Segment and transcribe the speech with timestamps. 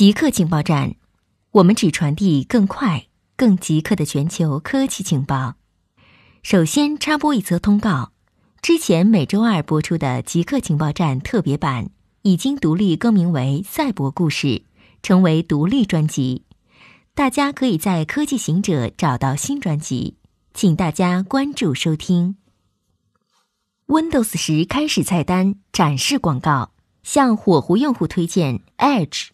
[0.00, 0.94] 极客情报站，
[1.50, 5.56] 我们只传递更快、更极客的全球科技情报。
[6.42, 8.12] 首先插播一则通告：
[8.62, 11.90] 之前每周二播出的《极客情报站》特别版
[12.22, 14.46] 已经独立更名为《赛博故事》，
[15.02, 16.46] 成为独立专辑。
[17.14, 20.16] 大家可以在科技行者找到新专辑，
[20.54, 22.36] 请大家关注收听。
[23.86, 26.72] Windows 十开始菜单展示广告，
[27.02, 29.28] 向火狐用户推荐 Edge。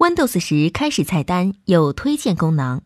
[0.00, 2.80] Windows 十开始菜单有推荐功能，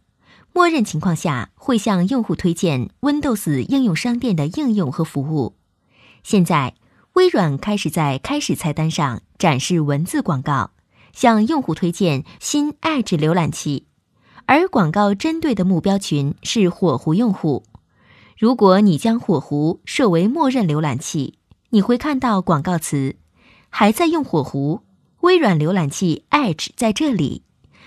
[0.53, 5.55] 默认情况下会向用户推荐 Windows 应用商店的应用和服务。
[6.25, 6.75] 现在，
[7.13, 10.73] 微软开始在开始菜单上展示文字广告，
[11.13, 13.87] 向用户推荐新 Edge 浏览器，
[14.47, 17.63] 而广告针对的目标群是火狐用户。
[18.37, 21.39] 如果你将火狐设为默认浏览器，
[21.71, 23.15] 你会看到广告词
[23.71, 24.81] “还在用火狐”。
[25.25, 27.45] 微软浏览器 Edge 在这里，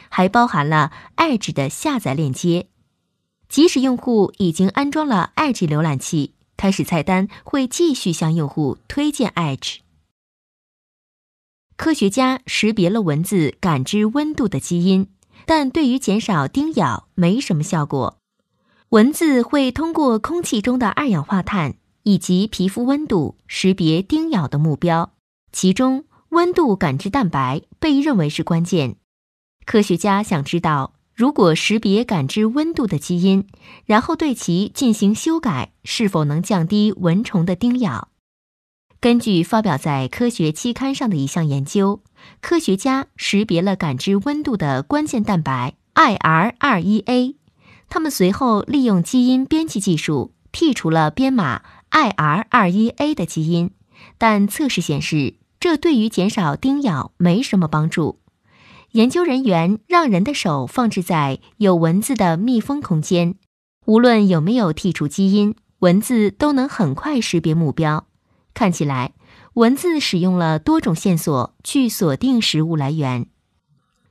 [0.09, 2.65] 还包含了 Edge 的下载链接。
[3.47, 9.77] 即使用户已经安装了 Edge 浏览器，开始菜单会继续向用户推荐 Edge。
[11.75, 15.07] 科学家识别了蚊子感知温度的基因，
[15.45, 18.17] 但对于减少叮咬没什么效果。
[18.89, 25.13] 蚊子会通过空气中的二氧化碳以及皮肤温度识别叮咬的目标，
[25.51, 26.05] 其中。
[26.29, 28.97] 温度感知蛋白被认为是关键。
[29.65, 33.47] 科学家想知道，如果识别感知温度的基因，
[33.85, 38.09] 然后对其进行修改，是否能降低蚊虫的叮咬？
[38.99, 42.01] 根据发表在科学期刊上的一项研究，
[42.41, 47.35] 科学家识别了感知温度的关键蛋白 IR21A。
[47.89, 51.61] 他们随后利用基因编辑技术剔除了编码
[51.91, 53.71] IR21A 的基因，
[54.17, 55.35] 但测试显示。
[55.67, 58.21] 这对于减少叮咬没什么帮助。
[58.91, 63.35] 研究人员让人的手放置在有蚊子的密封空间，
[63.85, 68.07] 无论有没有剔除基因，蚊子都能很快识别目标。
[68.53, 69.11] 看起来，
[69.55, 73.27] 蚊子使用了多种线索去锁定食物来源。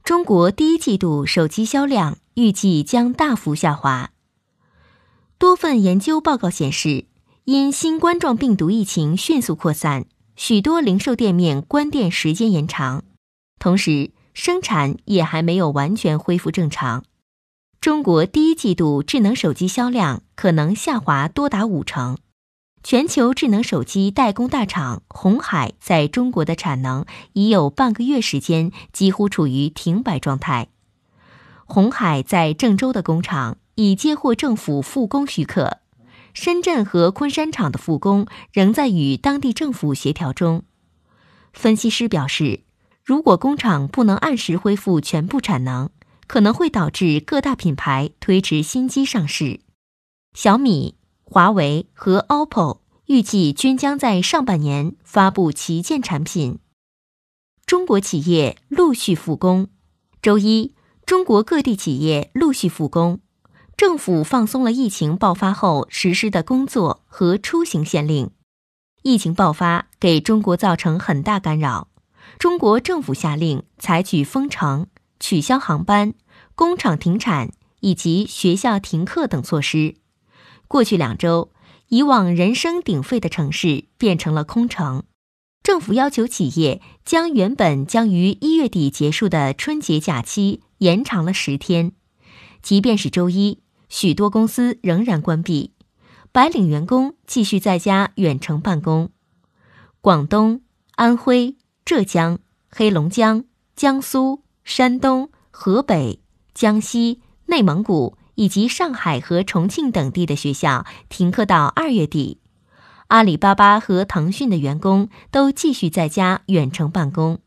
[0.05, 4.11] 中国第一季度手机销量预计将大幅下滑。
[5.39, 7.07] 多份研究报告显示，
[7.45, 10.05] 因新冠状病毒疫情迅速扩散。
[10.37, 13.05] 许多零售店面关店时间延长，
[13.59, 17.05] 同时生产也还没有完全恢复正常。
[17.81, 22.19] 中国第一季度智能手机销量可能下滑多达五成。
[22.83, 30.69] 全球智能手机代工大厂红海在中国的产能已有半个月时间几乎处于停摆状态。
[31.65, 35.79] 红海在郑州的工厂已接获政府复工许可。
[36.37, 40.65] 深圳和昆山厂的复工仍在与当地政府协调中。
[41.55, 42.61] 分析师表示，
[43.03, 45.89] 如果工厂不能按时恢复全部产能，
[46.27, 49.61] 可能会导致各大品牌推迟新机上市。
[50.35, 56.59] 小米、华为和 OPPO 预计均将在上半年发布旗舰产品。
[57.65, 59.69] 中国企业陆续复工。
[60.21, 60.75] 周一，
[61.07, 63.21] 中国各地企业陆续复工。
[63.77, 68.31] 政府放松了疫情爆发后实施的工作和出行限令。
[69.03, 71.89] 疫情爆发给中国造成很大干扰，
[72.39, 74.87] 中国政府下令采取封城、
[75.21, 76.15] 取消航班、
[76.55, 77.51] 工厂停产
[77.81, 79.97] 以及学校停课等措施。
[80.67, 81.53] 过去两周，
[81.89, 85.05] 以往人声鼎沸的城市变成了空城。
[85.63, 91.93] 政府要求企业将原本将于一月底结束的春节假期延长了十天，
[92.63, 93.61] 即便是周一。
[93.89, 95.73] 许多公司仍然关闭，
[96.33, 99.11] 白领员工继续在家远程办公。
[100.01, 100.61] 广东、
[100.97, 102.39] 安徽、浙江、
[102.69, 106.21] 黑龙江、江苏、山东、河北、
[106.55, 112.41] 江西、内蒙古以及上海和重庆等地的学校停课到二月底。
[113.09, 117.39] 阿里巴巴和腾讯的员工都继续在家远程办公。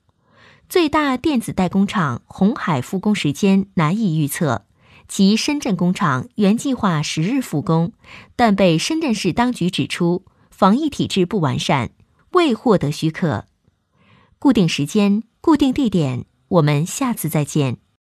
[0.70, 4.66] 最大电子代工厂红海复工时间难以预测。
[5.09, 7.91] 其深圳工厂原计划十日复工，
[8.35, 11.90] 但被深圳市当局指出防疫体制不完善，
[12.32, 13.46] 未获得许可。
[14.38, 17.79] 固定时间，固定地点，我们下次再见。